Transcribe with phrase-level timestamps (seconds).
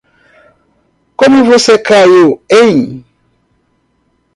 [1.15, 3.05] Como você caiu em?